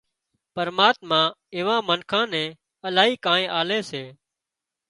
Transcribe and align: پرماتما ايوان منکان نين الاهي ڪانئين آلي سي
پرماتما 0.55 1.19
ايوان 1.55 1.81
منکان 1.89 2.25
نين 2.33 2.51
الاهي 2.87 3.15
ڪانئين 3.25 3.51
آلي 3.59 3.79
سي 3.89 4.03